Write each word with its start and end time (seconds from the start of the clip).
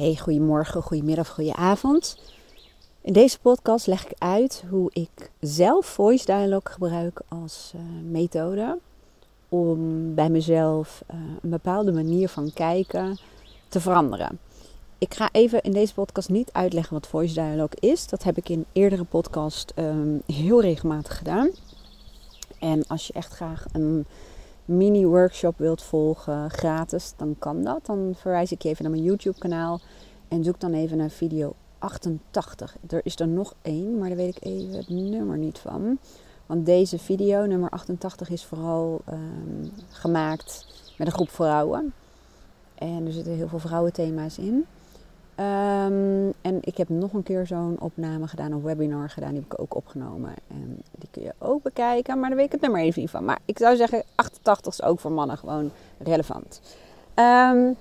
Hey, 0.00 0.16
goedemorgen, 0.16 0.82
goedemiddag, 0.82 1.28
goedenavond. 1.28 2.16
In 3.00 3.12
deze 3.12 3.40
podcast 3.40 3.86
leg 3.86 4.06
ik 4.06 4.14
uit 4.18 4.64
hoe 4.70 4.90
ik 4.92 5.30
zelf 5.40 5.86
voice 5.86 6.24
dialogue 6.24 6.72
gebruik 6.72 7.20
als 7.28 7.72
uh, 7.76 7.80
methode 8.10 8.78
om 9.48 10.14
bij 10.14 10.28
mezelf 10.28 11.02
uh, 11.10 11.20
een 11.42 11.50
bepaalde 11.50 11.92
manier 11.92 12.28
van 12.28 12.52
kijken 12.52 13.18
te 13.68 13.80
veranderen. 13.80 14.38
Ik 14.98 15.14
ga 15.14 15.28
even 15.32 15.62
in 15.62 15.72
deze 15.72 15.94
podcast 15.94 16.28
niet 16.28 16.52
uitleggen 16.52 16.94
wat 16.94 17.06
voice 17.06 17.34
dialogue 17.34 17.80
is. 17.80 18.06
Dat 18.06 18.22
heb 18.22 18.36
ik 18.36 18.48
in 18.48 18.64
eerdere 18.72 19.04
podcast 19.04 19.72
um, 19.76 20.22
heel 20.26 20.60
regelmatig 20.60 21.18
gedaan. 21.18 21.50
En 22.58 22.86
als 22.86 23.06
je 23.06 23.12
echt 23.12 23.32
graag 23.32 23.64
een 23.72 24.06
mini-workshop 24.70 25.58
wilt 25.58 25.82
volgen, 25.82 26.50
gratis, 26.50 27.12
dan 27.16 27.36
kan 27.38 27.62
dat. 27.62 27.86
Dan 27.86 28.14
verwijs 28.16 28.52
ik 28.52 28.62
je 28.62 28.68
even 28.68 28.82
naar 28.82 28.92
mijn 28.92 29.04
YouTube-kanaal 29.04 29.80
en 30.28 30.44
zoek 30.44 30.60
dan 30.60 30.72
even 30.72 30.96
naar 30.96 31.10
video 31.10 31.54
88. 31.78 32.76
Er 32.88 33.00
is 33.02 33.20
er 33.20 33.28
nog 33.28 33.54
één, 33.62 33.98
maar 33.98 34.08
daar 34.08 34.16
weet 34.16 34.36
ik 34.36 34.44
even 34.44 34.72
het 34.72 34.88
nummer 34.88 35.38
niet 35.38 35.58
van. 35.58 35.98
Want 36.46 36.66
deze 36.66 36.98
video, 36.98 37.46
nummer 37.46 37.70
88, 37.70 38.30
is 38.30 38.44
vooral 38.44 39.00
um, 39.12 39.72
gemaakt 39.88 40.66
met 40.98 41.06
een 41.06 41.12
groep 41.12 41.30
vrouwen. 41.30 41.92
En 42.74 43.06
er 43.06 43.12
zitten 43.12 43.32
heel 43.32 43.48
veel 43.48 43.58
vrouwenthema's 43.58 44.38
in. 44.38 44.66
Um, 45.40 46.32
en 46.40 46.58
ik 46.60 46.76
heb 46.76 46.88
nog 46.88 47.12
een 47.12 47.22
keer 47.22 47.46
zo'n 47.46 47.76
opname 47.80 48.26
gedaan, 48.26 48.52
een 48.52 48.62
webinar 48.62 49.10
gedaan. 49.10 49.30
Die 49.30 49.40
heb 49.40 49.52
ik 49.52 49.60
ook 49.60 49.74
opgenomen. 49.74 50.34
En 50.48 50.82
die 50.98 51.08
kun 51.10 51.22
je 51.22 51.32
ook 51.38 51.62
bekijken, 51.62 52.18
maar 52.18 52.28
daar 52.28 52.38
weet 52.38 52.46
ik 52.46 52.52
het 52.52 52.60
nummer 52.60 52.80
even 52.80 53.00
niet 53.00 53.10
van. 53.10 53.24
Maar 53.24 53.38
ik 53.44 53.58
zou 53.58 53.76
zeggen, 53.76 54.02
88 54.14 54.72
is 54.72 54.82
ook 54.82 55.00
voor 55.00 55.12
mannen 55.12 55.38
gewoon 55.38 55.70
relevant. 55.98 56.60
Um, 57.14 57.76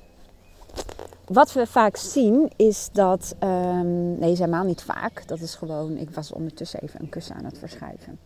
wat 1.26 1.54
we 1.54 1.68
vaak 1.68 1.98
zien 1.98 2.52
is 2.56 2.90
dat, 2.92 3.36
um, 3.44 4.20
nee, 4.20 4.32
is 4.32 4.40
helemaal 4.40 4.66
niet 4.66 4.82
vaak. 4.82 5.28
Dat 5.28 5.40
is 5.40 5.56
gewoon, 5.56 5.98
ik 5.98 6.10
was 6.10 6.32
ondertussen 6.32 6.82
even 6.82 7.02
een 7.02 7.10
kussen 7.10 7.36
aan 7.36 7.46
het 7.46 7.58
verschuiven. 7.58 8.20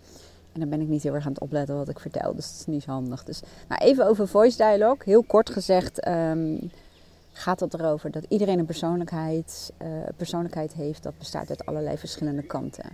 En 0.52 0.60
dan 0.60 0.70
ben 0.70 0.82
ik 0.82 0.88
niet 0.88 1.04
heel 1.04 1.14
erg 1.14 1.26
aan 1.26 1.32
het 1.32 1.42
opletten 1.42 1.76
wat 1.76 1.90
ik 1.90 2.00
vertel, 2.00 2.36
dus 2.36 2.48
dat 2.52 2.60
is 2.60 2.66
niet 2.66 2.86
handig. 2.86 3.24
Dus, 3.24 3.42
nou, 3.68 3.82
even 3.82 4.08
over 4.08 4.28
voice 4.28 4.58
dialogue. 4.58 5.02
Heel 5.06 5.24
kort 5.24 5.50
gezegd 5.50 6.00
gaat 7.34 7.60
het 7.60 7.74
erover 7.74 8.12
dat 8.12 8.26
iedereen 8.30 8.60
een 8.60 8.66
persoonlijkheid, 8.66 9.74
uh, 9.82 9.88
persoonlijkheid 10.18 10.74
heeft 10.74 11.04
dat 11.04 11.18
bestaat 11.18 11.50
uit 11.50 11.66
allerlei 11.66 11.98
verschillende 11.98 12.44
kanten. 12.44 12.86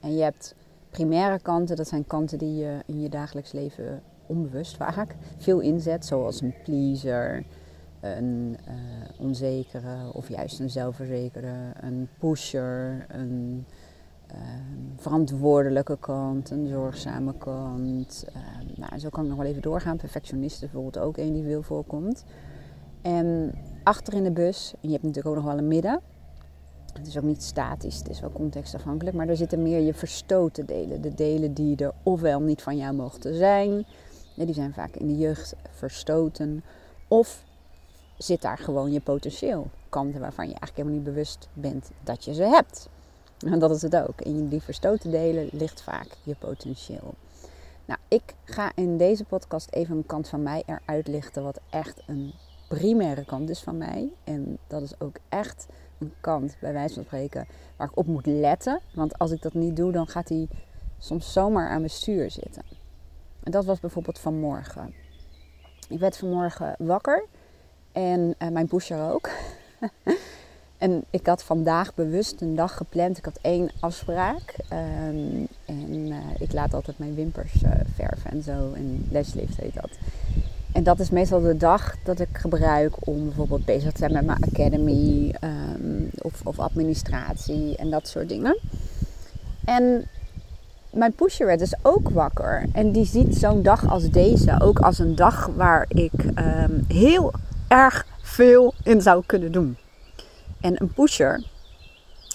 En 0.00 0.16
je 0.16 0.22
hebt 0.22 0.54
primaire 0.90 1.38
kanten, 1.38 1.76
dat 1.76 1.88
zijn 1.88 2.06
kanten 2.06 2.38
die 2.38 2.54
je 2.54 2.78
in 2.86 3.00
je 3.00 3.08
dagelijks 3.08 3.52
leven 3.52 4.02
onbewust 4.26 4.76
vaak 4.76 5.16
veel 5.38 5.60
inzet, 5.60 6.06
zoals 6.06 6.40
een 6.40 6.54
pleaser, 6.64 7.44
een 8.00 8.56
uh, 8.68 8.74
onzekere 9.18 10.12
of 10.12 10.28
juist 10.28 10.60
een 10.60 10.70
zelfverzekerde, 10.70 11.54
een 11.80 12.08
pusher, 12.18 13.06
een 13.08 13.64
uh, 14.34 14.38
verantwoordelijke 14.96 15.96
kant, 16.00 16.50
een 16.50 16.68
zorgzame 16.68 17.34
kant. 17.38 18.24
Uh, 18.28 18.76
nou, 18.76 18.98
zo 18.98 19.08
kan 19.08 19.22
ik 19.22 19.28
nog 19.28 19.38
wel 19.38 19.46
even 19.46 19.62
doorgaan. 19.62 19.96
Perfectionist 19.96 20.54
is 20.54 20.60
bijvoorbeeld 20.60 20.98
ook 20.98 21.16
een 21.16 21.32
die 21.32 21.44
veel 21.44 21.62
voorkomt. 21.62 22.24
En 23.06 23.54
achter 23.82 24.14
in 24.14 24.24
de 24.24 24.30
bus, 24.30 24.72
en 24.72 24.88
je 24.88 24.90
hebt 24.90 25.02
natuurlijk 25.02 25.36
ook 25.36 25.42
nog 25.42 25.52
wel 25.52 25.58
een 25.58 25.68
midden. 25.68 26.00
Het 26.92 27.06
is 27.06 27.16
ook 27.16 27.24
niet 27.24 27.42
statisch, 27.42 27.98
het 27.98 28.08
is 28.08 28.20
wel 28.20 28.32
contextafhankelijk, 28.32 29.16
maar 29.16 29.28
er 29.28 29.36
zitten 29.36 29.62
meer 29.62 29.80
je 29.80 29.94
verstoten 29.94 30.66
delen. 30.66 31.00
De 31.00 31.14
delen 31.14 31.54
die 31.54 31.76
er 31.76 31.92
ofwel 32.02 32.40
niet 32.40 32.62
van 32.62 32.76
jou 32.76 32.94
mochten 32.94 33.34
zijn, 33.34 33.86
die 34.34 34.54
zijn 34.54 34.74
vaak 34.74 34.96
in 34.96 35.06
de 35.06 35.16
jeugd 35.16 35.54
verstoten. 35.70 36.64
Of 37.08 37.44
zit 38.18 38.42
daar 38.42 38.58
gewoon 38.58 38.92
je 38.92 39.00
potentieel. 39.00 39.70
Kanten 39.88 40.20
waarvan 40.20 40.48
je 40.48 40.54
eigenlijk 40.54 40.76
helemaal 40.76 40.98
niet 40.98 41.14
bewust 41.14 41.48
bent 41.52 41.90
dat 42.04 42.24
je 42.24 42.34
ze 42.34 42.42
hebt. 42.42 42.88
En 43.38 43.58
dat 43.58 43.70
is 43.70 43.82
het 43.82 43.96
ook. 43.96 44.20
In 44.20 44.48
die 44.48 44.62
verstoten 44.62 45.10
delen 45.10 45.48
ligt 45.52 45.82
vaak 45.82 46.08
je 46.22 46.34
potentieel. 46.38 47.14
Nou, 47.84 48.00
ik 48.08 48.34
ga 48.44 48.72
in 48.74 48.96
deze 48.96 49.24
podcast 49.24 49.70
even 49.70 49.96
een 49.96 50.06
kant 50.06 50.28
van 50.28 50.42
mij 50.42 50.62
eruit 50.66 51.06
lichten, 51.08 51.42
wat 51.42 51.60
echt 51.70 52.02
een 52.06 52.32
primaire 52.68 53.24
kant 53.24 53.50
is 53.50 53.60
van 53.60 53.76
mij. 53.76 54.08
En 54.24 54.58
dat 54.66 54.82
is 54.82 55.00
ook 55.00 55.16
echt 55.28 55.66
een 55.98 56.12
kant, 56.20 56.56
bij 56.60 56.72
wijze 56.72 56.94
van 56.94 57.04
spreken, 57.04 57.46
waar 57.76 57.86
ik 57.86 57.96
op 57.96 58.06
moet 58.06 58.26
letten. 58.26 58.80
Want 58.94 59.18
als 59.18 59.30
ik 59.30 59.42
dat 59.42 59.54
niet 59.54 59.76
doe, 59.76 59.92
dan 59.92 60.06
gaat 60.06 60.28
hij 60.28 60.48
soms 60.98 61.32
zomaar 61.32 61.68
aan 61.68 61.78
mijn 61.78 61.90
stuur 61.90 62.30
zitten. 62.30 62.62
En 63.42 63.50
dat 63.50 63.64
was 63.64 63.80
bijvoorbeeld 63.80 64.18
vanmorgen. 64.18 64.94
Ik 65.88 65.98
werd 65.98 66.16
vanmorgen 66.16 66.74
wakker 66.78 67.24
en 67.92 68.34
uh, 68.38 68.48
mijn 68.48 68.66
pusher 68.68 69.10
ook. 69.10 69.30
en 70.78 71.04
ik 71.10 71.26
had 71.26 71.42
vandaag 71.42 71.94
bewust 71.94 72.40
een 72.40 72.54
dag 72.54 72.76
gepland. 72.76 73.18
Ik 73.18 73.24
had 73.24 73.38
één 73.42 73.70
afspraak. 73.80 74.54
Um, 74.72 75.46
en 75.64 76.06
uh, 76.06 76.16
ik 76.38 76.52
laat 76.52 76.74
altijd 76.74 76.98
mijn 76.98 77.14
wimpers 77.14 77.62
uh, 77.62 77.70
verven 77.94 78.30
en 78.30 78.42
zo. 78.42 78.72
En 78.72 79.08
lashlift 79.10 79.56
heet 79.56 79.74
dat. 79.74 79.90
En 80.76 80.82
dat 80.82 81.00
is 81.00 81.10
meestal 81.10 81.40
de 81.40 81.56
dag 81.56 81.94
dat 82.04 82.20
ik 82.20 82.28
gebruik 82.32 82.94
om 82.98 83.24
bijvoorbeeld 83.24 83.64
bezig 83.64 83.92
te 83.92 83.98
zijn 83.98 84.12
met 84.12 84.24
mijn 84.24 84.44
academy 84.44 85.34
um, 85.40 86.10
of, 86.18 86.40
of 86.44 86.58
administratie 86.58 87.76
en 87.76 87.90
dat 87.90 88.08
soort 88.08 88.28
dingen. 88.28 88.58
En 89.64 90.08
mijn 90.90 91.12
pusher 91.12 91.46
werd 91.46 91.58
dus 91.58 91.74
ook 91.82 92.08
wakker. 92.08 92.66
En 92.72 92.92
die 92.92 93.04
ziet 93.04 93.36
zo'n 93.36 93.62
dag 93.62 93.88
als 93.88 94.10
deze 94.10 94.60
ook 94.60 94.78
als 94.78 94.98
een 94.98 95.14
dag 95.14 95.46
waar 95.46 95.86
ik 95.88 96.12
um, 96.24 96.84
heel 96.88 97.32
erg 97.68 98.06
veel 98.22 98.74
in 98.82 99.00
zou 99.00 99.22
kunnen 99.26 99.52
doen. 99.52 99.76
En 100.60 100.82
een 100.82 100.92
pusher, 100.92 101.44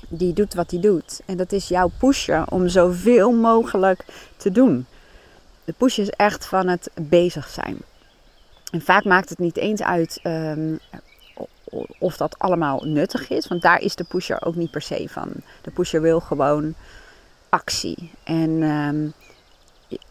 die 0.10 0.34
doet 0.34 0.54
wat 0.54 0.72
hij 0.72 0.80
doet. 0.80 1.22
En 1.26 1.38
dat 1.38 1.52
is 1.52 1.68
jouw 1.68 1.92
pusher 1.98 2.48
om 2.50 2.68
zoveel 2.68 3.32
mogelijk 3.32 4.06
te 4.38 4.52
doen. 4.52 4.86
De 5.64 5.74
push 5.78 5.98
is 5.98 6.10
echt 6.10 6.46
van 6.46 6.68
het 6.68 6.90
bezig 6.96 7.48
zijn. 7.48 7.78
En 8.72 8.82
vaak 8.82 9.04
maakt 9.04 9.30
het 9.30 9.40
niet 9.40 9.58
eens 9.58 9.82
uit 9.82 10.20
um, 10.24 10.80
of 12.00 12.18
dat 12.18 12.40
allemaal 12.40 12.82
nuttig 12.84 13.30
is. 13.30 13.48
Want 13.48 13.62
daar 13.62 13.82
is 13.82 13.96
de 13.96 14.04
pusher 14.04 14.46
ook 14.46 14.56
niet 14.56 14.72
per 14.72 14.82
se 14.82 15.08
van. 15.10 15.32
De 15.62 15.72
pusher 15.72 16.02
wil 16.02 16.20
gewoon 16.20 16.74
actie. 17.50 18.12
En 18.24 18.50
um, 18.50 19.14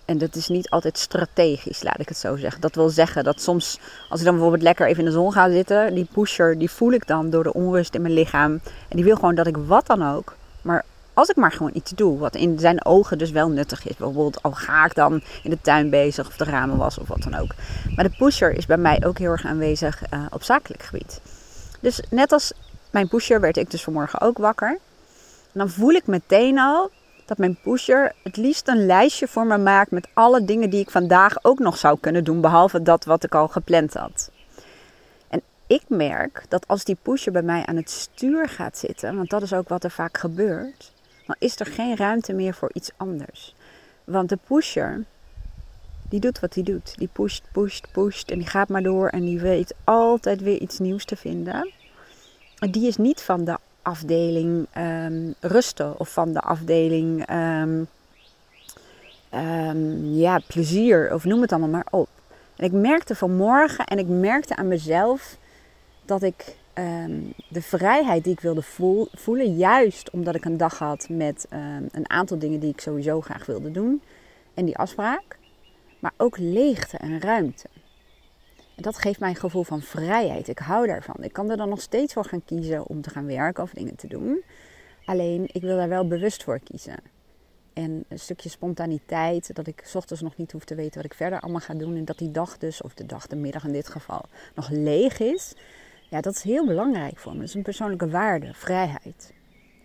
en 0.05 0.19
dat 0.19 0.35
is 0.35 0.49
niet 0.49 0.71
altijd 0.71 0.99
strategisch, 0.99 1.83
laat 1.83 2.01
ik 2.01 2.09
het 2.09 2.19
zo 2.19 2.37
zeggen. 2.37 2.61
Dat 2.61 2.75
wil 2.75 2.89
zeggen 2.89 3.25
dat 3.25 3.41
soms, 3.41 3.79
als 4.09 4.19
ik 4.19 4.25
dan 4.25 4.35
bijvoorbeeld 4.35 4.63
lekker 4.63 4.87
even 4.87 4.99
in 4.99 5.05
de 5.05 5.11
zon 5.11 5.33
ga 5.33 5.51
zitten, 5.51 5.95
die 5.95 6.09
pusher, 6.13 6.59
die 6.59 6.71
voel 6.71 6.93
ik 6.93 7.07
dan 7.07 7.31
door 7.31 7.43
de 7.43 7.53
onrust 7.53 7.95
in 7.95 8.03
mijn 8.03 8.15
lichaam. 8.15 8.53
En 8.89 8.97
die 8.97 9.05
wil 9.05 9.15
gewoon 9.15 9.35
dat 9.35 9.47
ik 9.47 9.57
wat 9.57 9.87
dan 9.87 10.15
ook. 10.15 10.37
Maar 10.63 10.85
als 11.15 11.29
ik 11.29 11.37
maar 11.37 11.53
gewoon 11.53 11.71
iets 11.75 11.91
doe, 11.91 12.19
wat 12.19 12.35
in 12.35 12.59
zijn 12.59 12.85
ogen 12.85 13.19
dus 13.19 13.31
wel 13.31 13.49
nuttig 13.49 13.89
is. 13.89 13.97
Bijvoorbeeld, 13.97 14.43
al 14.43 14.53
ga 14.53 14.85
ik 14.85 14.95
dan 14.95 15.23
in 15.43 15.51
de 15.51 15.61
tuin 15.61 15.91
bezig 15.91 16.27
of 16.27 16.37
de 16.37 16.45
ramen 16.45 16.77
was 16.77 16.99
of 16.99 17.09
wat 17.09 17.23
dan 17.23 17.35
ook. 17.35 17.55
Maar 17.95 18.05
de 18.05 18.17
pusher 18.19 18.53
is 18.53 18.67
bij 18.67 18.77
mij 18.77 19.03
ook 19.07 19.19
heel 19.19 19.31
erg 19.31 19.45
aanwezig 19.45 20.03
uh, 20.13 20.25
op 20.31 20.43
zakelijk 20.43 20.83
gebied. 20.83 21.21
Dus 21.81 22.03
net 22.11 22.33
als 22.33 22.53
mijn 22.91 23.09
pusher 23.09 23.41
werd 23.41 23.57
ik 23.57 23.71
dus 23.71 23.83
vanmorgen 23.83 24.21
ook 24.21 24.39
wakker. 24.39 24.79
En 25.53 25.59
dan 25.59 25.71
voel 25.71 25.91
ik 25.91 26.07
meteen 26.07 26.59
al 26.59 26.91
dat 27.27 27.39
mijn 27.39 27.59
pusher 27.63 28.13
het 28.23 28.37
liefst 28.37 28.69
een 28.69 28.87
lijstje 28.87 29.29
voor 29.29 29.47
me 29.47 29.59
maakt 29.59 29.91
met 29.91 30.09
alle 30.15 30.45
dingen 30.45 30.71
die 30.71 30.81
ik 30.81 30.91
vandaag 30.91 31.45
ook 31.45 31.59
nog 31.59 31.77
zou 31.77 31.99
kunnen 32.01 32.25
doen, 32.25 32.41
behalve 32.41 32.83
dat 32.83 33.05
wat 33.05 33.25
ik 33.25 33.35
al 33.35 33.49
gepland 33.49 33.95
had. 33.95 34.31
En 35.29 35.43
ik 35.67 35.83
merk 35.87 36.45
dat 36.49 36.69
als 36.69 36.85
die 36.85 36.97
pusher 37.03 37.33
bij 37.33 37.43
mij 37.43 37.67
aan 37.67 37.77
het 37.77 37.91
stuur 37.91 38.49
gaat 38.49 38.79
zitten, 38.79 39.17
want 39.17 39.31
dat 39.31 39.43
is 39.43 39.53
ook 39.53 39.69
wat 39.69 39.85
er 39.85 39.91
vaak 39.91 40.19
gebeurt, 40.19 40.93
dan 41.31 41.49
is 41.49 41.61
er 41.61 41.67
geen 41.67 41.97
ruimte 41.97 42.33
meer 42.33 42.55
voor 42.55 42.71
iets 42.73 42.91
anders. 42.97 43.55
Want 44.05 44.29
de 44.29 44.39
pusher, 44.47 45.05
die 46.09 46.21
doet 46.21 46.41
wat 46.41 46.55
hij 46.55 46.63
doet. 46.63 46.99
Die 46.99 47.09
pusht, 47.13 47.43
pusht, 47.53 47.93
pusht 47.93 48.31
en 48.31 48.39
die 48.39 48.47
gaat 48.47 48.69
maar 48.69 48.83
door 48.83 49.09
en 49.09 49.21
die 49.21 49.41
weet 49.41 49.75
altijd 49.85 50.41
weer 50.41 50.59
iets 50.61 50.79
nieuws 50.79 51.05
te 51.05 51.17
vinden. 51.17 51.73
En 52.59 52.71
die 52.71 52.87
is 52.87 52.97
niet 52.97 53.23
van 53.23 53.45
de 53.45 53.59
afdeling 53.83 54.67
um, 54.77 55.35
rusten 55.41 56.01
of 56.01 56.13
van 56.13 56.33
de 56.33 56.41
afdeling 56.41 57.31
um, 57.31 57.89
um, 59.35 60.15
ja, 60.15 60.41
plezier 60.47 61.15
of 61.15 61.25
noem 61.25 61.41
het 61.41 61.53
allemaal 61.53 61.69
maar 61.69 61.87
op. 61.91 62.09
En 62.57 62.65
ik 62.65 62.73
merkte 62.73 63.15
vanmorgen 63.15 63.85
en 63.85 63.99
ik 63.99 64.09
merkte 64.09 64.57
aan 64.57 64.69
mezelf 64.69 65.37
dat 66.05 66.23
ik 66.23 66.57
de 67.49 67.63
vrijheid 67.63 68.25
die 68.25 68.33
ik 68.33 68.41
wilde 68.41 68.63
voel, 68.63 69.09
voelen, 69.13 69.57
juist 69.57 70.11
omdat 70.11 70.35
ik 70.35 70.45
een 70.45 70.57
dag 70.57 70.79
had 70.79 71.09
met 71.09 71.47
een 71.91 72.11
aantal 72.11 72.39
dingen 72.39 72.61
die 72.61 72.71
ik 72.71 72.81
sowieso 72.81 73.21
graag 73.21 73.47
wilde 73.47 73.71
doen 73.71 74.03
en 74.55 74.65
die 74.65 74.77
afspraak, 74.77 75.39
maar 75.99 76.13
ook 76.17 76.39
leegte 76.39 76.97
en 76.97 77.21
ruimte. 77.21 77.69
En 78.77 78.83
dat 78.83 78.99
geeft 78.99 79.21
mij 79.21 79.29
een 79.29 79.37
gevoel 79.37 79.63
van 79.63 79.83
vrijheid. 79.83 80.49
Ik 80.49 80.59
hou 80.59 80.87
daarvan. 80.87 81.17
Ik 81.21 81.33
kan 81.33 81.51
er 81.51 81.57
dan 81.57 81.69
nog 81.69 81.81
steeds 81.81 82.13
voor 82.13 82.25
gaan 82.25 82.45
kiezen 82.45 82.87
om 82.87 83.01
te 83.01 83.11
gaan 83.11 83.27
werken 83.27 83.63
of 83.63 83.71
dingen 83.71 83.97
te 83.97 84.07
doen. 84.07 84.43
Alleen 85.05 85.49
ik 85.53 85.63
wil 85.63 85.77
daar 85.77 85.89
wel 85.89 86.09
bewust 86.09 86.43
voor 86.45 86.59
kiezen. 86.59 86.97
En 87.73 88.05
een 88.09 88.19
stukje 88.19 88.49
spontaniteit, 88.49 89.55
dat 89.55 89.67
ik 89.67 89.91
ochtends 89.95 90.23
nog 90.23 90.37
niet 90.37 90.53
hoef 90.53 90.65
te 90.65 90.75
weten 90.75 90.95
wat 90.95 91.05
ik 91.05 91.15
verder 91.15 91.41
allemaal 91.41 91.61
ga 91.61 91.75
doen. 91.75 91.97
En 91.97 92.05
dat 92.05 92.19
die 92.19 92.31
dag 92.31 92.59
dus, 92.59 92.83
of 92.83 92.95
de 92.95 93.07
dag, 93.07 93.27
de 93.27 93.37
middag 93.37 93.65
in 93.65 93.73
dit 93.73 93.89
geval, 93.89 94.25
nog 94.55 94.71
leeg 94.71 95.19
is. 95.19 95.55
Ja, 96.11 96.21
dat 96.21 96.35
is 96.35 96.43
heel 96.43 96.67
belangrijk 96.67 97.19
voor 97.19 97.33
me. 97.33 97.39
Dat 97.39 97.49
is 97.49 97.55
een 97.55 97.63
persoonlijke 97.63 98.09
waarde, 98.09 98.55
vrijheid. 98.55 99.33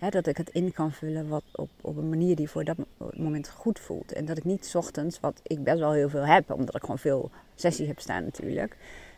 dat 0.10 0.28
ik 0.28 0.38
het 0.38 0.50
in 0.50 0.72
kan 0.72 0.92
vullen 0.92 1.28
wat 1.28 1.44
op, 1.52 1.70
op 1.82 1.98
een 1.98 2.10
manier 2.10 2.36
die 2.36 2.50
voor 2.50 2.64
dat 2.64 2.78
moment 3.16 3.50
goed 3.50 3.80
voelt. 3.80 4.14
En 4.14 4.26
dat 4.26 4.38
ik 4.38 4.44
niet 4.44 4.74
ochtends, 4.76 5.20
wat 5.20 5.40
ik 5.44 5.64
best 5.64 5.80
wel 5.80 5.92
heel 5.92 6.10
veel 6.10 6.26
heb, 6.26 6.52
omdat 6.52 6.76
ik 6.76 6.82
gewoon 6.82 7.00
veel 7.00 7.32
sessies 7.56 7.88
heb 7.88 8.00
staan 8.00 8.24
natuurlijk. 8.24 8.78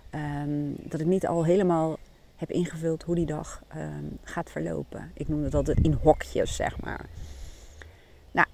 Ehm, 0.09 0.71
dat 0.75 1.00
ik 1.00 1.06
niet 1.06 1.27
al 1.27 1.45
helemaal 1.45 1.98
heb 2.36 2.51
ingevuld 2.51 3.04
hoe 3.04 3.15
die 3.15 3.25
dag 3.25 3.63
ehm, 3.68 4.06
gaat 4.24 4.51
verlopen. 4.51 5.12
Ik 5.13 5.27
noem 5.27 5.44
het 5.44 5.53
altijd 5.53 5.80
in 5.81 5.94
hokjes, 6.01 6.56
zeg 6.56 6.81
maar. 6.81 7.06
Nou, 8.31 8.48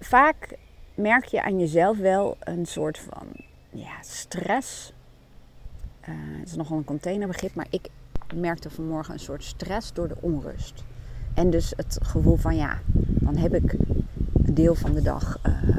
vaak 0.00 0.56
merk 0.94 1.24
je 1.24 1.42
aan 1.42 1.58
jezelf 1.58 1.98
wel 1.98 2.36
een 2.40 2.66
soort 2.66 2.98
van 2.98 3.26
ja, 3.70 4.02
stress. 4.02 4.92
Uh, 6.08 6.14
het 6.38 6.48
is 6.48 6.56
nogal 6.56 6.76
een 6.76 6.84
containerbegrip, 6.84 7.54
maar 7.54 7.66
ik 7.70 7.88
merkte 8.34 8.70
vanmorgen 8.70 9.14
een 9.14 9.20
soort 9.20 9.44
stress 9.44 9.92
door 9.92 10.08
de 10.08 10.16
onrust. 10.20 10.84
En 11.34 11.50
dus 11.50 11.72
het 11.76 11.98
gevoel 12.02 12.36
van 12.36 12.56
ja, 12.56 12.78
dan 12.94 13.36
heb 13.36 13.54
ik 13.54 13.72
een 13.72 14.54
deel 14.54 14.74
van 14.74 14.92
de 14.94 15.02
dag 15.02 15.38
uh, 15.46 15.76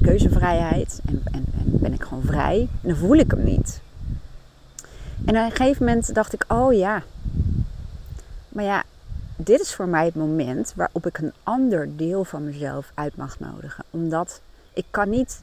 keuzevrijheid 0.00 1.00
en, 1.06 1.22
en, 1.24 1.44
en, 1.58 1.78
ben 1.80 1.92
ik 1.92 2.02
gewoon 2.02 2.22
vrij. 2.22 2.60
En 2.60 2.88
dan 2.88 2.96
voel 2.96 3.16
ik 3.16 3.30
hem 3.30 3.44
niet. 3.44 3.80
En 5.24 5.36
op 5.36 5.44
een 5.44 5.50
gegeven 5.50 5.84
moment 5.84 6.14
dacht 6.14 6.32
ik, 6.32 6.44
oh 6.48 6.72
ja, 6.72 7.02
maar 8.48 8.64
ja, 8.64 8.84
dit 9.36 9.60
is 9.60 9.74
voor 9.74 9.88
mij 9.88 10.04
het 10.04 10.14
moment 10.14 10.72
waarop 10.76 11.06
ik 11.06 11.18
een 11.18 11.32
ander 11.42 11.96
deel 11.96 12.24
van 12.24 12.44
mezelf 12.44 12.92
uit 12.94 13.16
mag 13.16 13.38
nodigen. 13.38 13.84
Omdat 13.90 14.40
ik 14.72 14.84
kan 14.90 15.10
niet, 15.10 15.42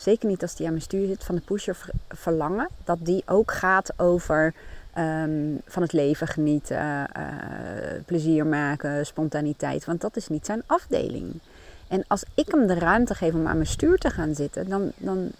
zeker 0.00 0.28
niet 0.28 0.42
als 0.42 0.54
die 0.54 0.66
aan 0.66 0.72
mijn 0.72 0.84
stuur 0.84 1.06
zit, 1.06 1.24
van 1.24 1.34
de 1.34 1.40
pusher 1.40 1.76
verlangen 2.08 2.68
dat 2.84 2.98
die 3.00 3.22
ook 3.26 3.52
gaat 3.52 3.92
over 3.96 4.54
ehm, 4.92 5.54
van 5.66 5.82
het 5.82 5.92
leven 5.92 6.26
genieten, 6.26 6.76
uh, 6.76 7.24
plezier 8.06 8.46
maken, 8.46 9.06
spontaniteit. 9.06 9.84
Want 9.84 10.00
dat 10.00 10.16
is 10.16 10.28
niet 10.28 10.46
zijn 10.46 10.62
afdeling. 10.66 11.40
En 11.88 12.04
als 12.06 12.22
ik 12.34 12.50
hem 12.50 12.66
de 12.66 12.74
ruimte 12.74 13.14
geef 13.14 13.34
om 13.34 13.46
aan 13.46 13.56
mijn 13.56 13.66
stuur 13.66 13.98
te 13.98 14.10
gaan 14.10 14.34
zitten, 14.34 14.68
dan, 14.68 14.92
dan 14.96 15.30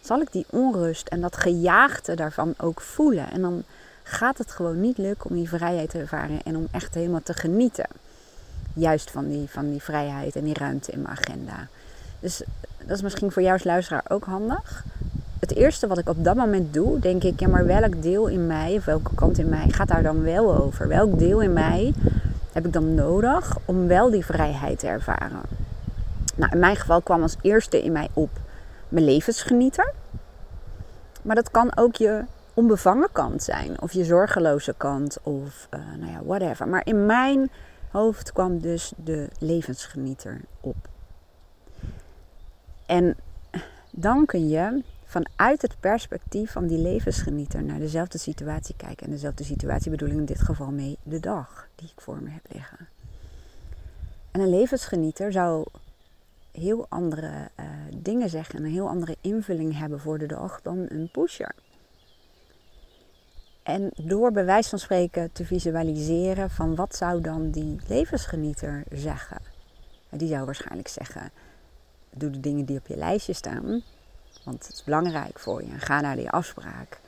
zal 0.00 0.20
ik 0.20 0.32
die 0.32 0.46
onrust 0.50 1.08
en 1.08 1.20
dat 1.20 1.36
gejaagde 1.36 2.14
daarvan 2.14 2.54
ook 2.56 2.80
voelen. 2.80 3.30
En 3.30 3.40
dan 3.40 3.62
gaat 4.02 4.38
het 4.38 4.50
gewoon 4.50 4.80
niet 4.80 4.98
lukken 4.98 5.30
om 5.30 5.36
die 5.36 5.48
vrijheid 5.48 5.90
te 5.90 5.98
ervaren 5.98 6.42
en 6.42 6.56
om 6.56 6.68
echt 6.70 6.94
helemaal 6.94 7.22
te 7.22 7.34
genieten. 7.34 7.86
Juist 8.74 9.10
van 9.10 9.28
die, 9.28 9.48
van 9.48 9.70
die 9.70 9.82
vrijheid 9.82 10.36
en 10.36 10.44
die 10.44 10.58
ruimte 10.58 10.92
in 10.92 11.02
mijn 11.02 11.16
agenda. 11.18 11.68
Dus 12.20 12.42
dat 12.86 12.96
is 12.96 13.02
misschien 13.02 13.30
voor 13.30 13.42
jou 13.42 13.54
als 13.54 13.64
luisteraar 13.64 14.04
ook 14.08 14.24
handig. 14.24 14.84
Het 15.40 15.54
eerste 15.54 15.86
wat 15.86 15.98
ik 15.98 16.08
op 16.08 16.24
dat 16.24 16.36
moment 16.36 16.74
doe, 16.74 16.98
denk 16.98 17.22
ik, 17.22 17.40
ja, 17.40 17.48
maar 17.48 17.66
welk 17.66 18.02
deel 18.02 18.26
in 18.26 18.46
mij, 18.46 18.74
of 18.76 18.84
welke 18.84 19.14
kant 19.14 19.38
in 19.38 19.48
mij 19.48 19.68
gaat 19.68 19.88
daar 19.88 20.02
dan 20.02 20.22
wel 20.22 20.56
over? 20.56 20.88
Welk 20.88 21.18
deel 21.18 21.40
in 21.40 21.52
mij 21.52 21.94
heb 22.52 22.66
ik 22.66 22.72
dan 22.72 22.94
nodig 22.94 23.56
om 23.64 23.86
wel 23.86 24.10
die 24.10 24.24
vrijheid 24.24 24.78
te 24.78 24.86
ervaren? 24.86 25.42
Nou, 26.36 26.52
in 26.52 26.58
mijn 26.58 26.76
geval 26.76 27.00
kwam 27.00 27.22
als 27.22 27.36
eerste 27.40 27.82
in 27.82 27.92
mij 27.92 28.08
op 28.12 28.30
mijn 28.88 29.04
levensgenieter. 29.04 29.92
Maar 31.22 31.34
dat 31.34 31.50
kan 31.50 31.76
ook 31.76 31.96
je 31.96 32.24
onbevangen 32.54 33.08
kant 33.12 33.42
zijn. 33.42 33.80
Of 33.80 33.92
je 33.92 34.04
zorgeloze 34.04 34.74
kant. 34.76 35.18
Of 35.22 35.68
uh, 35.74 35.80
nou 35.98 36.12
ja, 36.12 36.20
whatever. 36.24 36.68
Maar 36.68 36.82
in 36.84 37.06
mijn 37.06 37.50
hoofd 37.90 38.32
kwam 38.32 38.60
dus 38.60 38.92
de 38.96 39.28
levensgenieter 39.38 40.40
op. 40.60 40.76
En 42.90 43.16
dan 43.90 44.26
kun 44.26 44.48
je 44.48 44.82
vanuit 45.04 45.62
het 45.62 45.80
perspectief 45.80 46.52
van 46.52 46.66
die 46.66 46.78
levensgenieter 46.78 47.62
naar 47.62 47.78
dezelfde 47.78 48.18
situatie 48.18 48.74
kijken. 48.76 49.06
En 49.06 49.12
dezelfde 49.12 49.44
situatie 49.44 49.90
bedoel 49.90 50.08
ik 50.08 50.14
in 50.14 50.24
dit 50.24 50.40
geval 50.40 50.70
mee 50.70 50.96
de 51.02 51.20
dag 51.20 51.68
die 51.74 51.88
ik 51.88 52.00
voor 52.00 52.22
me 52.22 52.30
heb 52.30 52.44
liggen. 52.48 52.88
En 54.30 54.40
een 54.40 54.50
levensgenieter 54.50 55.32
zou 55.32 55.66
heel 56.52 56.86
andere 56.88 57.30
uh, 57.60 57.66
dingen 57.96 58.30
zeggen 58.30 58.58
en 58.58 58.64
een 58.64 58.70
heel 58.70 58.88
andere 58.88 59.16
invulling 59.20 59.78
hebben 59.78 60.00
voor 60.00 60.18
de 60.18 60.26
dag 60.26 60.60
dan 60.62 60.86
een 60.88 61.08
pusher. 61.12 61.54
En 63.62 63.90
door 63.96 64.32
bij 64.32 64.44
wijze 64.44 64.68
van 64.68 64.78
spreken 64.78 65.32
te 65.32 65.44
visualiseren 65.44 66.50
van 66.50 66.74
wat 66.74 66.94
zou 66.96 67.20
dan 67.20 67.50
die 67.50 67.80
levensgenieter 67.88 68.84
zeggen. 68.92 69.38
Die 70.10 70.28
zou 70.28 70.44
waarschijnlijk 70.44 70.88
zeggen, 70.88 71.30
doe 72.10 72.30
de 72.30 72.40
dingen 72.40 72.64
die 72.64 72.78
op 72.78 72.86
je 72.86 72.96
lijstje 72.96 73.32
staan, 73.32 73.82
want 74.44 74.66
het 74.66 74.74
is 74.74 74.84
belangrijk 74.84 75.38
voor 75.38 75.62
je. 75.62 75.78
Ga 75.78 76.00
naar 76.00 76.16
die 76.16 76.30
afspraak 76.30 77.00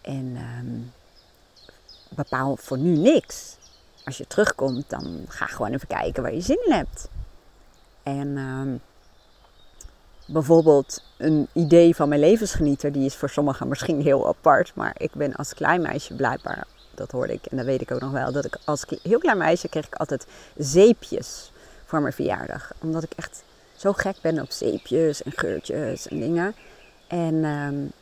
en 0.00 0.36
um, 0.60 0.92
bepaal 2.08 2.56
voor 2.56 2.78
nu 2.78 2.96
niks. 2.96 3.56
Als 4.04 4.18
je 4.18 4.26
terugkomt, 4.26 4.90
dan 4.90 5.24
ga 5.28 5.46
gewoon 5.46 5.72
even 5.72 5.88
kijken 5.88 6.22
waar 6.22 6.34
je 6.34 6.40
zin 6.40 6.64
in 6.64 6.72
hebt. 6.72 7.08
En 8.02 8.36
um, 8.36 8.80
bijvoorbeeld 10.26 11.02
een 11.16 11.48
idee 11.52 11.94
van 11.94 12.08
mijn 12.08 12.20
levensgenieter, 12.20 12.92
die 12.92 13.04
is 13.04 13.16
voor 13.16 13.30
sommigen 13.30 13.68
misschien 13.68 14.02
heel 14.02 14.26
apart. 14.26 14.74
Maar 14.74 14.94
ik 14.96 15.12
ben 15.12 15.34
als 15.34 15.54
klein 15.54 15.82
meisje 15.82 16.14
blijkbaar, 16.14 16.66
dat 16.94 17.10
hoorde 17.10 17.32
ik 17.32 17.46
en 17.46 17.56
dat 17.56 17.66
weet 17.66 17.80
ik 17.80 17.90
ook 17.90 18.00
nog 18.00 18.12
wel, 18.12 18.32
dat 18.32 18.44
ik 18.44 18.58
als 18.64 18.84
heel 19.02 19.18
klein 19.18 19.38
meisje 19.38 19.68
kreeg 19.68 19.86
ik 19.86 19.94
altijd 19.94 20.26
zeepjes 20.56 21.52
voor 21.84 22.00
mijn 22.00 22.12
verjaardag. 22.12 22.72
Omdat 22.80 23.02
ik 23.02 23.12
echt 23.16 23.42
zo 23.84 23.92
gek 23.92 24.16
ben 24.20 24.40
op 24.40 24.50
zeepjes 24.50 25.22
en 25.22 25.32
geurtjes 25.34 26.08
en 26.08 26.20
dingen. 26.20 26.54
En 27.06 27.44
um, 27.44 27.92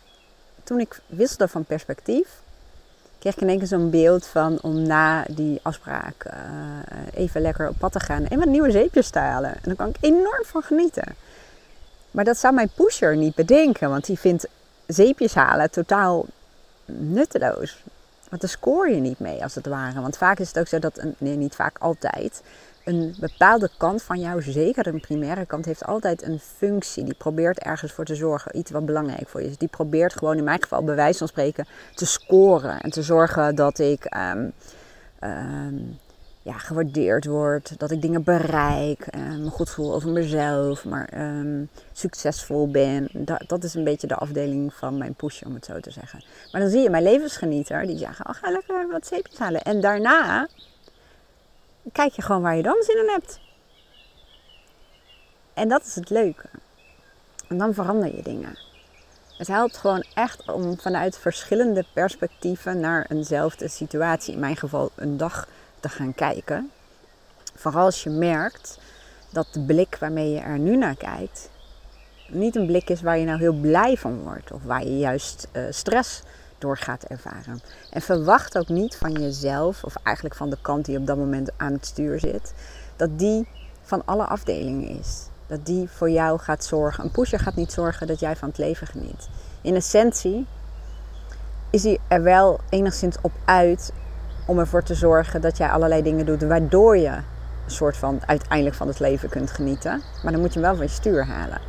toen 0.64 0.81
ik 0.81 1.00
wisselde 1.06 1.49
van 1.49 1.64
perspectief, 1.64 2.29
kreeg 3.19 3.34
ik 3.34 3.40
in 3.40 3.49
één 3.49 3.58
keer 3.58 3.67
zo'n 3.67 3.90
beeld 3.90 4.26
van 4.26 4.58
om 4.61 4.82
na 4.82 5.25
die 5.31 5.61
afspraak 5.62 6.25
uh, 6.26 6.32
even 7.14 7.40
lekker 7.40 7.69
op 7.69 7.79
pad 7.79 7.93
te 7.93 8.00
gaan 8.00 8.26
en 8.26 8.38
wat 8.38 8.49
nieuwe 8.49 8.70
zeepjes 8.70 9.11
te 9.11 9.19
halen. 9.19 9.55
En 9.55 9.61
daar 9.62 9.75
kan 9.75 9.88
ik 9.88 9.96
enorm 10.00 10.44
van 10.44 10.62
genieten. 10.62 11.14
Maar 12.11 12.25
dat 12.25 12.38
zou 12.38 12.55
mijn 12.55 12.70
pusher 12.75 13.17
niet 13.17 13.34
bedenken, 13.34 13.90
want 13.90 14.06
die 14.06 14.19
vindt 14.19 14.46
zeepjes 14.87 15.34
halen 15.34 15.70
totaal 15.70 16.26
nutteloos. 16.84 17.82
Want 18.29 18.40
daar 18.40 18.50
scoor 18.50 18.90
je 18.90 19.00
niet 19.00 19.19
mee 19.19 19.43
als 19.43 19.55
het 19.55 19.67
ware. 19.67 20.00
Want 20.00 20.17
vaak 20.17 20.38
is 20.38 20.49
het 20.49 20.58
ook 20.58 20.69
zo 20.69 20.79
dat, 20.79 21.02
nee 21.19 21.37
niet 21.37 21.55
vaak, 21.55 21.79
altijd, 21.79 22.43
een 22.84 23.14
bepaalde 23.20 23.70
kant 23.76 24.02
van 24.02 24.20
jou, 24.20 24.43
zeker 24.43 24.87
een 24.87 25.00
primaire 25.00 25.46
kant, 25.46 25.64
heeft 25.64 25.84
altijd 25.84 26.23
een 26.23 26.38
functie. 26.38 27.05
Die 27.05 27.14
probeert 27.14 27.58
ergens 27.58 27.93
voor 27.93 28.05
te 28.05 28.14
zorgen, 28.14 28.58
iets 28.58 28.70
wat 28.70 28.87
belangrijk 28.87 29.29
voor 29.29 29.43
je 29.43 29.49
is. 29.49 29.58
Die 29.58 29.69
probeert 29.69 30.12
gewoon, 30.12 30.37
in 30.37 30.44
mijn 30.44 30.62
geval 30.62 30.84
bij 30.84 30.94
wijze 30.94 31.19
van 31.19 31.29
spreken, 31.29 31.67
te 31.94 32.06
scoren. 32.06 32.81
En 32.81 32.90
te 32.90 33.02
zorgen 33.02 33.55
dat 33.55 33.79
ik 33.79 34.17
um, 34.17 34.52
ja, 36.43 36.58
gewaardeerd 36.58 37.24
word, 37.24 37.79
dat 37.79 37.91
ik 37.91 38.03
dingen 38.03 38.22
bereik, 38.22 39.06
uh, 39.17 39.36
me 39.36 39.51
goed 39.51 39.70
voel 39.70 39.94
over 39.94 40.10
mezelf, 40.10 40.84
maar 40.84 41.39
um, 41.39 41.69
succesvol 41.93 42.70
ben. 42.70 43.08
Dat, 43.12 43.44
dat, 43.46 43.65
is 43.65 43.74
een 43.74 43.84
beetje 43.84 44.06
de 44.06 44.15
afdeling 44.15 44.74
van 44.74 44.98
mijn 44.98 45.15
push, 45.15 45.43
om 45.43 45.55
het 45.55 45.65
zo 45.65 45.81
te 45.81 45.91
zeggen. 45.91 46.24
Maar 46.53 46.60
dan 46.60 46.70
zie 46.70 46.81
je 46.81 46.91
mijn 46.91 47.03
levensgenieter, 47.03 47.86
die 47.86 47.98
zeggen, 47.98 48.29
oh, 48.29 48.34
ga 48.34 48.51
lekker 48.51 48.89
wat 48.91 49.06
zeepjes 49.06 49.39
halen. 49.39 49.62
En 49.62 49.81
daarna 49.81 50.48
kijk 51.93 52.12
je 52.12 52.22
gewoon 52.22 52.43
waar 52.43 52.56
je 52.56 52.62
dan 52.62 52.82
zin 52.82 52.98
in 52.98 53.08
hebt. 53.08 53.41
En 55.55 55.69
dat 55.69 55.84
is 55.84 55.94
het 55.94 56.10
leuke. 56.10 56.48
En 57.48 57.58
dan 57.58 57.74
verander 57.74 58.17
je 58.17 58.22
dingen. 58.22 58.58
Het 59.39 59.46
helpt 59.46 59.77
gewoon 59.77 60.05
echt 60.15 60.51
om 60.51 60.79
vanuit 60.79 61.19
verschillende 61.19 61.84
perspectieven 61.93 62.81
naar 62.81 63.06
eenzelfde 63.08 63.69
situatie, 63.69 64.34
in 64.34 64.41
mijn 64.41 64.56
geval 64.56 64.91
een 64.94 65.17
dag, 65.17 65.48
te 65.81 65.89
gaan 65.89 66.15
kijken. 66.15 66.70
Vooral 67.55 67.84
als 67.84 68.03
je 68.03 68.10
merkt 68.10 68.79
dat 69.31 69.46
de 69.53 69.60
blik 69.60 69.96
waarmee 70.01 70.31
je 70.31 70.41
er 70.41 70.58
nu 70.58 70.77
naar 70.77 70.96
kijkt, 70.96 71.51
niet 72.29 72.56
een 72.56 72.67
blik 72.67 72.91
is 72.91 73.03
waar 73.03 73.19
je 73.19 73.27
nou 73.27 73.39
heel 73.39 73.53
blij 73.53 73.96
van 73.96 74.22
wordt 74.22 74.53
of 74.53 74.62
waar 74.62 74.84
je 74.84 74.98
juist 74.98 75.48
uh, 75.53 75.65
stress 75.70 76.22
door 76.62 76.78
gaat 76.78 77.02
ervaren. 77.02 77.60
En 77.90 78.00
verwacht 78.00 78.58
ook 78.58 78.69
niet 78.69 78.96
van 78.96 79.12
jezelf, 79.12 79.84
of 79.84 79.94
eigenlijk 80.02 80.36
van 80.36 80.50
de 80.50 80.58
kant 80.62 80.84
die 80.84 80.98
op 80.98 81.06
dat 81.06 81.16
moment 81.16 81.50
aan 81.56 81.72
het 81.72 81.86
stuur 81.86 82.20
zit, 82.20 82.54
dat 82.96 83.19
die 83.19 83.48
van 83.82 84.02
alle 84.04 84.24
afdelingen 84.24 84.88
is. 84.88 85.26
Dat 85.46 85.66
die 85.66 85.88
voor 85.88 86.10
jou 86.10 86.38
gaat 86.38 86.64
zorgen. 86.64 87.04
Een 87.04 87.10
pusher 87.10 87.38
gaat 87.38 87.54
niet 87.54 87.72
zorgen 87.72 88.06
dat 88.06 88.20
jij 88.20 88.36
van 88.36 88.48
het 88.48 88.58
leven 88.58 88.86
geniet. 88.86 89.28
In 89.60 89.74
essentie 89.74 90.46
is 91.70 91.82
hij 91.82 91.98
er 92.08 92.22
wel 92.22 92.60
enigszins 92.69 93.16
op 93.20 93.32
uit 93.44 93.92
om 94.46 94.58
ervoor 94.58 94.82
te 94.82 94.94
zorgen 94.94 95.40
dat 95.40 95.56
jij 95.56 95.69
allerlei 95.69 96.02
dingen 96.02 96.26
doet 96.26 96.42
waardoor 96.42 96.96
je 96.96 97.08
een 97.64 97.70
soort 97.70 97.96
van 97.96 98.20
uiteindelijk 98.26 98.76
van 98.76 98.88
het 98.88 99.00
leven 99.00 99.28
kunt 99.28 99.50
genieten. 99.50 100.02
Maar 100.22 100.32
dan 100.32 100.40
moet 100.40 100.52
je 100.52 100.60
hem 100.60 100.69
wel 100.69 100.76
van 100.76 100.86
je 100.86 100.92
stuur 100.92 101.26
halen. 101.26 101.60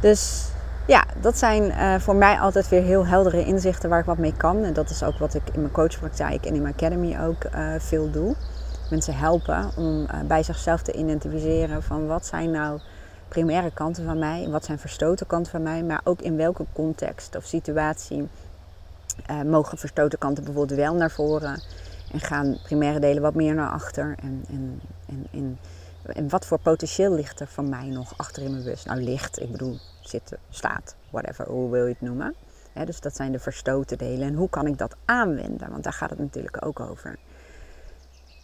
Dus 0.00 0.44
ja, 0.86 1.04
dat 1.20 1.38
zijn 1.38 1.64
uh, 1.64 2.00
voor 2.00 2.16
mij 2.16 2.38
altijd 2.38 2.68
weer 2.68 2.82
heel 2.82 3.06
heldere 3.06 3.44
inzichten 3.44 3.88
waar 3.88 3.98
ik 3.98 4.04
wat 4.04 4.18
mee 4.18 4.36
kan. 4.36 4.64
En 4.64 4.72
dat 4.72 4.90
is 4.90 5.02
ook 5.02 5.18
wat 5.18 5.34
ik 5.34 5.42
in 5.52 5.60
mijn 5.60 5.72
coachpraktijk 5.72 6.46
en 6.46 6.54
in 6.54 6.62
mijn 6.62 6.74
academy 6.74 7.18
ook 7.20 7.44
uh, 7.44 7.74
veel 7.78 8.10
doe. 8.10 8.34
Mensen 8.90 9.16
helpen 9.16 9.70
om 9.76 10.00
uh, 10.00 10.20
bij 10.26 10.42
zichzelf 10.42 10.82
te 10.82 10.92
identificeren 10.92 11.82
van 11.82 12.06
wat 12.06 12.26
zijn 12.26 12.50
nou 12.50 12.80
primaire 13.28 13.70
kanten 13.70 14.04
van 14.04 14.18
mij, 14.18 14.48
wat 14.50 14.64
zijn 14.64 14.78
verstoten 14.78 15.26
kanten 15.26 15.52
van 15.52 15.62
mij, 15.62 15.82
maar 15.82 16.00
ook 16.04 16.20
in 16.20 16.36
welke 16.36 16.64
context 16.72 17.36
of 17.36 17.44
situatie 17.44 18.28
mogen 19.46 19.78
verstoten 19.78 20.18
kanten 20.18 20.44
bijvoorbeeld 20.44 20.78
wel 20.78 20.94
naar 20.94 21.10
voren. 21.10 21.62
En 22.12 22.20
gaan 22.20 22.58
primaire 22.62 22.98
delen 22.98 23.22
wat 23.22 23.34
meer 23.34 23.54
naar 23.54 23.70
achter. 23.70 24.14
En, 24.22 24.44
en, 24.48 24.80
en, 25.06 25.26
en, 25.32 25.58
wat 26.28 26.46
voor 26.46 26.58
potentieel 26.58 27.12
ligt 27.12 27.40
er 27.40 27.46
van 27.46 27.68
mij 27.68 27.86
nog 27.86 28.14
achter 28.16 28.42
in 28.42 28.50
mijn 28.50 28.64
bus? 28.64 28.84
Nou, 28.84 29.02
ligt, 29.02 29.40
ik 29.40 29.52
bedoel, 29.52 29.78
zitten, 30.00 30.38
staat, 30.50 30.94
whatever, 31.10 31.46
hoe 31.46 31.70
wil 31.70 31.84
je 31.84 31.92
het 31.92 32.00
noemen. 32.00 32.34
dus 32.84 33.00
dat 33.00 33.16
zijn 33.16 33.32
de 33.32 33.38
verstoten 33.38 33.98
delen. 33.98 34.26
En 34.26 34.34
hoe 34.34 34.48
kan 34.48 34.66
ik 34.66 34.78
dat 34.78 34.96
aanwenden? 35.04 35.70
Want 35.70 35.84
daar 35.84 35.92
gaat 35.92 36.10
het 36.10 36.18
natuurlijk 36.18 36.66
ook 36.66 36.80
over. 36.80 37.18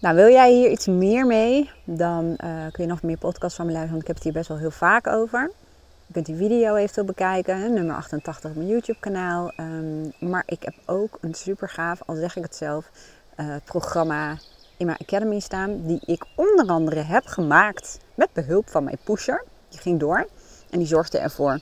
Nou, 0.01 0.17
wil 0.17 0.29
jij 0.29 0.53
hier 0.53 0.71
iets 0.71 0.87
meer 0.87 1.27
mee, 1.27 1.71
dan 1.85 2.25
uh, 2.25 2.67
kun 2.73 2.85
je 2.85 2.91
nog 2.91 3.03
meer 3.03 3.19
podcasts 3.19 3.57
van 3.57 3.67
me 3.67 3.73
luisteren, 3.73 3.99
want 3.99 4.03
ik 4.03 4.07
heb 4.07 4.17
het 4.17 4.25
hier 4.25 4.33
best 4.33 4.49
wel 4.49 4.59
heel 4.59 4.71
vaak 4.71 5.07
over. 5.07 5.51
Je 6.07 6.13
kunt 6.13 6.27
die 6.27 6.37
video 6.37 6.75
eventueel 6.75 7.07
bekijken, 7.07 7.73
nummer 7.73 7.97
88 7.97 8.51
op 8.51 8.57
mijn 8.57 8.69
YouTube 8.69 9.01
kanaal. 9.01 9.53
Um, 9.57 10.13
maar 10.19 10.43
ik 10.47 10.63
heb 10.63 10.75
ook 10.87 11.19
een 11.21 11.35
super 11.35 11.69
gaaf, 11.69 12.03
al 12.07 12.15
zeg 12.15 12.37
ik 12.37 12.43
het 12.43 12.57
zelf, 12.57 12.91
uh, 13.37 13.55
programma 13.65 14.37
in 14.81 14.87
mijn 14.87 14.99
Academy 14.99 15.41
staan. 15.41 15.87
Die 15.87 16.01
ik 16.05 16.25
onder 16.35 16.67
andere 16.67 17.01
heb 17.01 17.27
gemaakt 17.27 17.99
met 18.15 18.29
behulp 18.33 18.71
van 18.71 18.85
mijn 18.85 18.99
pusher. 19.05 19.45
Die 19.69 19.81
ging 19.81 20.01
door 20.01 20.27
en 20.71 20.79
die 20.79 20.87
zorgde 20.87 21.19
ervoor 21.19 21.61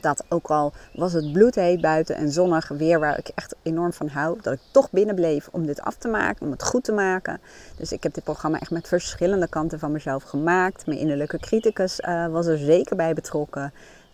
dat 0.00 0.24
ook 0.28 0.50
al 0.50 0.72
was 0.94 1.12
het 1.12 1.32
bloedheet 1.32 1.80
buiten 1.80 2.16
en 2.16 2.30
zonnig 2.30 2.68
weer 2.68 3.00
waar 3.00 3.18
ik 3.18 3.30
echt 3.34 3.54
enorm 3.62 3.92
van 3.92 4.08
hou, 4.08 4.38
dat 4.42 4.52
ik 4.52 4.60
toch 4.70 4.90
binnen 4.90 5.14
bleef 5.14 5.48
om 5.52 5.66
dit 5.66 5.80
af 5.80 5.96
te 5.96 6.08
maken, 6.08 6.46
om 6.46 6.50
het 6.50 6.62
goed 6.62 6.84
te 6.84 6.92
maken. 6.92 7.40
Dus 7.76 7.92
ik 7.92 8.02
heb 8.02 8.14
dit 8.14 8.24
programma 8.24 8.60
echt 8.60 8.70
met 8.70 8.88
verschillende 8.88 9.48
kanten 9.48 9.78
van 9.78 9.92
mezelf 9.92 10.22
gemaakt. 10.22 10.86
Mijn 10.86 10.98
innerlijke 10.98 11.38
criticus 11.38 12.00
uh, 12.00 12.26
was 12.26 12.46
er 12.46 12.58
zeker 12.58 12.96
bij 12.96 13.14
betrokken. 13.14 13.72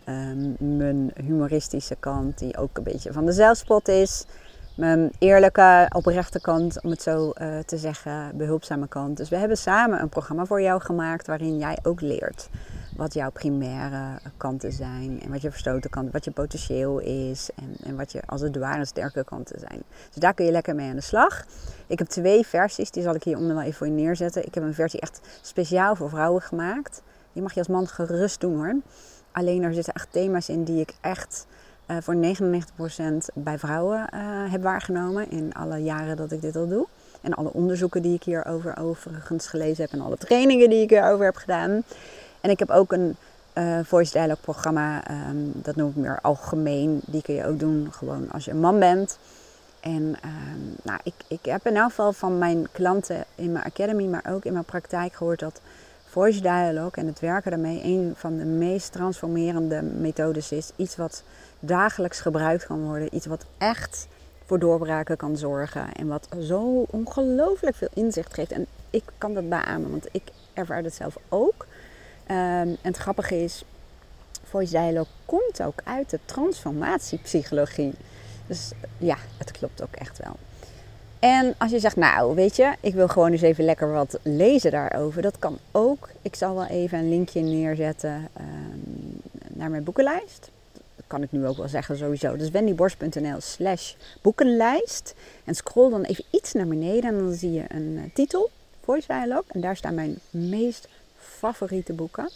Um, 0.09 0.57
mijn 0.77 1.13
humoristische 1.25 1.97
kant, 2.01 2.39
die 2.39 2.57
ook 2.57 2.77
een 2.77 2.83
beetje 2.83 3.13
van 3.13 3.27
de 3.27 3.33
zelfspot 3.33 3.89
is. 3.89 4.25
Mijn 4.79 5.11
eerlijke, 5.19 5.87
oprechte 5.95 6.41
kant, 6.41 6.83
om 6.83 6.91
het 6.91 7.03
zo 7.03 7.33
uh, 7.41 7.59
te 7.59 7.79
zeggen, 7.79 8.37
behulpzame 8.37 8.89
kant. 8.89 9.17
Dus 9.17 9.29
we 9.29 9.37
hebben 9.37 9.57
samen 9.57 10.01
een 10.01 10.09
programma 10.09 10.45
voor 10.45 10.63
jou 10.63 10.81
gemaakt 10.81 11.27
waarin 11.27 11.59
jij 11.59 11.79
ook 11.83 12.01
leert 12.01 12.49
wat 12.97 13.15
jouw 13.15 13.31
primaire 13.31 14.19
kanten 14.37 14.73
zijn 14.73 15.21
en 15.23 15.31
wat 15.31 15.43
je 15.43 15.51
verstoten 15.51 15.91
kanten, 15.91 16.13
wat 16.13 16.25
je 16.25 16.31
potentieel 16.31 16.99
is 16.99 17.51
en, 17.55 17.77
en 17.85 17.97
wat 17.97 18.13
je 18.13 18.23
als 18.27 18.41
het 18.41 18.57
ware 18.57 18.85
sterke 18.85 19.25
kanten 19.25 19.61
zijn. 19.61 19.83
Dus 20.11 20.23
daar 20.23 20.35
kun 20.35 20.45
je 20.45 20.53
lekker 20.53 20.75
mee 20.75 20.89
aan 20.89 20.97
de 20.97 21.03
slag. 21.03 21.45
Ik 21.87 21.99
heb 21.99 22.09
twee 22.09 22.47
versies, 22.47 22.91
die 22.91 23.03
zal 23.03 23.15
ik 23.15 23.23
hieronder 23.23 23.55
wel 23.55 23.65
even 23.65 23.77
voor 23.77 23.87
je 23.87 23.93
neerzetten. 23.93 24.47
Ik 24.47 24.55
heb 24.55 24.65
een 24.65 24.75
versie 24.75 25.01
echt 25.01 25.21
speciaal 25.43 25.97
voor 25.97 26.09
vrouwen 26.09 26.43
gemaakt. 26.43 27.03
Die 27.33 27.43
mag 27.43 27.53
je 27.53 27.59
als 27.59 27.69
man 27.69 27.87
gerust 27.87 28.41
doen 28.41 28.57
hoor. 28.57 28.77
Alleen 29.33 29.63
er 29.63 29.75
zitten 29.75 29.95
echt 29.95 30.13
thema's 30.13 30.49
in 30.49 30.65
die 30.65 30.81
ik 30.81 30.95
echt 31.01 31.47
uh, 31.91 31.97
voor 32.01 32.15
99% 32.15 33.35
bij 33.35 33.59
vrouwen 33.59 34.09
uh, 34.15 34.21
heb 34.53 34.63
waargenomen 34.63 35.31
in 35.31 35.55
alle 35.55 35.79
jaren 35.79 36.17
dat 36.17 36.33
ik 36.33 36.41
dit 36.41 36.57
al 36.57 36.69
doe. 36.69 36.87
En 37.21 37.35
alle 37.35 37.53
onderzoeken 37.53 38.03
die 38.03 38.15
ik 38.15 38.23
hierover 38.23 38.77
overigens 38.79 39.47
gelezen 39.47 39.85
heb 39.85 39.93
en 39.93 40.01
alle 40.01 40.17
trainingen 40.17 40.71
die 40.71 40.83
ik 40.83 40.91
hierover 40.91 41.25
heb 41.25 41.37
gedaan. 41.37 41.83
En 42.41 42.51
ik 42.51 42.59
heb 42.59 42.71
ook 42.71 42.93
een 42.93 43.17
uh, 43.55 43.79
voice 43.85 44.13
dialogue 44.13 44.43
programma, 44.43 45.11
um, 45.11 45.53
dat 45.55 45.77
noem 45.77 45.89
ik 45.89 45.97
meer 45.97 46.19
algemeen. 46.23 47.01
Die 47.07 47.23
kun 47.23 47.35
je 47.35 47.47
ook 47.47 47.59
doen 47.59 47.89
gewoon 47.93 48.31
als 48.31 48.45
je 48.45 48.51
een 48.51 48.61
man 48.61 48.79
bent. 48.79 49.19
En 49.81 50.03
um, 50.03 50.77
nou, 50.83 51.01
ik, 51.03 51.15
ik 51.29 51.45
heb 51.45 51.67
in 51.67 51.77
elk 51.77 51.89
geval 51.89 52.13
van 52.13 52.39
mijn 52.39 52.69
klanten 52.73 53.25
in 53.35 53.53
mijn 53.53 53.65
academy, 53.65 54.05
maar 54.05 54.25
ook 54.29 54.45
in 54.45 54.53
mijn 54.53 54.65
praktijk 54.65 55.15
gehoord 55.15 55.39
dat 55.39 55.61
voice 56.09 56.41
dialogue 56.41 57.03
en 57.03 57.07
het 57.07 57.21
werken 57.21 57.51
daarmee 57.51 57.85
een 57.85 58.13
van 58.17 58.37
de 58.37 58.45
meest 58.45 58.93
transformerende 58.93 59.83
methodes 59.83 60.53
is. 60.53 60.71
Iets 60.77 60.97
wat 60.97 61.23
dagelijks 61.61 62.21
gebruikt 62.21 62.67
kan 62.67 62.83
worden. 62.83 63.15
Iets 63.15 63.27
wat 63.27 63.45
echt 63.59 64.09
voor 64.45 64.59
doorbraken 64.59 65.17
kan 65.17 65.37
zorgen. 65.37 65.93
En 65.93 66.07
wat 66.07 66.29
zo 66.41 66.87
ongelooflijk 66.91 67.77
veel 67.77 67.89
inzicht 67.95 68.35
geeft. 68.35 68.53
En 68.53 68.67
ik 68.91 69.03
kan 69.19 69.35
dat 69.35 69.49
beamen, 69.49 69.91
want 69.91 70.09
ik 70.11 70.23
ervaar 70.53 70.83
het 70.83 70.95
zelf 70.95 71.17
ook. 71.29 71.67
Um, 72.31 72.37
en 72.37 72.79
het 72.83 72.97
grappige 72.97 73.43
is, 73.43 73.65
voice 74.45 74.73
dialogue 74.73 75.13
komt 75.25 75.63
ook 75.63 75.81
uit 75.85 76.11
de 76.11 76.19
transformatiepsychologie. 76.25 77.95
Dus 78.47 78.71
ja, 78.99 79.17
het 79.37 79.51
klopt 79.51 79.83
ook 79.83 79.95
echt 79.95 80.19
wel. 80.19 80.37
En 81.19 81.55
als 81.59 81.71
je 81.71 81.79
zegt, 81.79 81.97
nou 81.97 82.35
weet 82.35 82.57
je, 82.57 82.75
ik 82.81 82.95
wil 82.95 83.09
gewoon 83.09 83.33
eens 83.33 83.43
even 83.43 83.65
lekker 83.65 83.93
wat 83.93 84.19
lezen 84.23 84.71
daarover. 84.71 85.23
Dat 85.23 85.39
kan 85.39 85.59
ook. 85.71 86.09
Ik 86.23 86.35
zal 86.35 86.55
wel 86.55 86.67
even 86.67 86.99
een 86.99 87.09
linkje 87.09 87.41
neerzetten 87.41 88.29
um, 88.41 89.21
naar 89.49 89.71
mijn 89.71 89.85
boekenlijst. 89.85 90.51
Dat 90.73 91.05
kan 91.07 91.23
ik 91.23 91.33
nu 91.33 91.47
ook 91.47 91.57
wel 91.57 91.69
zeggen 91.69 91.97
sowieso. 91.97 92.37
Dus 92.37 92.51
wendyborst.nl 92.51 93.41
slash 93.41 93.95
boekenlijst. 94.23 95.15
En 95.45 95.55
scroll 95.55 95.91
dan 95.91 96.03
even 96.03 96.25
iets 96.31 96.53
naar 96.53 96.67
beneden 96.67 97.11
en 97.11 97.19
dan 97.19 97.33
zie 97.33 97.53
je 97.53 97.65
een 97.69 97.93
uh, 97.97 98.03
titel, 98.15 98.51
voice 98.85 99.07
dialogue. 99.07 99.45
En 99.47 99.61
daar 99.61 99.77
staan 99.77 99.95
mijn 99.95 100.19
meest 100.31 100.89
favoriete 101.17 101.93
boeken 101.93 102.31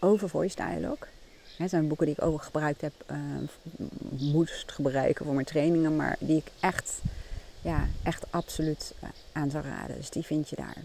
over 0.00 0.28
voice 0.28 0.56
dialogue. 0.56 1.08
Het 1.56 1.70
zijn 1.70 1.88
boeken 1.88 2.06
die 2.06 2.14
ik 2.18 2.24
ook 2.24 2.42
gebruikt 2.42 2.80
heb, 2.80 2.92
uh, 3.10 3.16
moest 4.32 4.72
gebruiken 4.72 5.24
voor 5.24 5.34
mijn 5.34 5.46
trainingen, 5.46 5.96
maar 5.96 6.16
die 6.18 6.36
ik 6.36 6.50
echt, 6.60 7.00
ja, 7.66 7.86
echt 8.02 8.24
absoluut 8.30 8.94
uh, 9.02 9.08
aan 9.32 9.50
zou 9.50 9.64
raden. 9.64 9.96
Dus 9.96 10.10
die 10.10 10.22
vind 10.22 10.48
je 10.48 10.56
daar. 10.56 10.76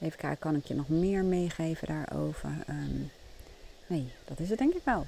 Even 0.00 0.18
kijken, 0.18 0.38
kan 0.38 0.56
ik 0.56 0.64
je 0.64 0.74
nog 0.74 0.88
meer 0.88 1.24
meegeven 1.24 1.88
daarover? 1.88 2.50
Um, 2.68 3.10
nee, 3.86 4.12
dat 4.24 4.40
is 4.40 4.50
het 4.50 4.58
denk 4.58 4.74
ik 4.74 4.84
wel. 4.84 5.06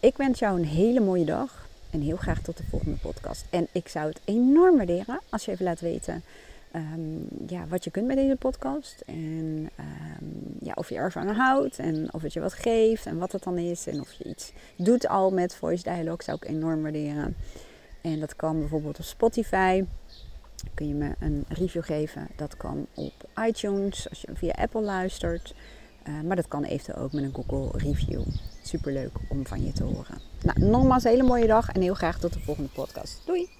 Ik 0.00 0.16
wens 0.16 0.38
jou 0.38 0.58
een 0.58 0.66
hele 0.66 1.00
mooie 1.00 1.24
dag 1.24 1.66
en 1.90 2.00
heel 2.00 2.16
graag 2.16 2.40
tot 2.40 2.56
de 2.56 2.64
volgende 2.70 2.96
podcast. 2.96 3.44
En 3.50 3.68
ik 3.72 3.88
zou 3.88 4.08
het 4.08 4.20
enorm 4.24 4.76
waarderen 4.76 5.20
als 5.28 5.44
je 5.44 5.50
even 5.50 5.64
laat 5.64 5.80
weten 5.80 6.22
um, 6.74 7.26
ja, 7.46 7.66
wat 7.68 7.84
je 7.84 7.90
kunt 7.90 8.06
met 8.06 8.16
deze 8.16 8.36
podcast. 8.36 9.02
En 9.06 9.70
um, 9.78 10.56
ja, 10.60 10.72
of 10.74 10.88
je 10.88 10.94
ervan 10.94 11.28
houdt 11.28 11.78
en 11.78 12.08
of 12.12 12.22
het 12.22 12.32
je 12.32 12.40
wat 12.40 12.52
geeft 12.52 13.06
en 13.06 13.18
wat 13.18 13.32
het 13.32 13.42
dan 13.42 13.58
is. 13.58 13.86
En 13.86 14.00
of 14.00 14.12
je 14.12 14.24
iets 14.24 14.52
doet 14.76 15.08
al 15.08 15.30
met 15.30 15.54
voice 15.54 15.82
dialogue, 15.82 16.22
zou 16.22 16.36
ik 16.40 16.48
enorm 16.48 16.82
waarderen. 16.82 17.36
En 18.04 18.20
dat 18.20 18.36
kan 18.36 18.58
bijvoorbeeld 18.58 18.98
op 18.98 19.04
Spotify. 19.04 19.84
Kun 20.74 20.88
je 20.88 20.94
me 20.94 21.14
een 21.18 21.44
review 21.48 21.84
geven. 21.84 22.28
Dat 22.36 22.56
kan 22.56 22.86
op 22.94 23.12
iTunes 23.46 24.08
als 24.08 24.20
je 24.20 24.28
via 24.34 24.52
Apple 24.52 24.82
luistert. 24.82 25.54
Uh, 26.08 26.20
maar 26.20 26.36
dat 26.36 26.48
kan 26.48 26.64
eventueel 26.64 27.04
ook 27.04 27.12
met 27.12 27.24
een 27.24 27.34
Google 27.34 27.78
review. 27.78 28.22
Super 28.62 28.92
leuk 28.92 29.12
om 29.28 29.46
van 29.46 29.64
je 29.64 29.72
te 29.72 29.84
horen. 29.84 30.20
Nou, 30.42 30.70
nogmaals 30.70 31.04
een 31.04 31.10
hele 31.10 31.22
mooie 31.22 31.46
dag 31.46 31.68
en 31.68 31.80
heel 31.80 31.94
graag 31.94 32.18
tot 32.18 32.32
de 32.32 32.40
volgende 32.40 32.70
podcast. 32.70 33.22
Doei! 33.26 33.53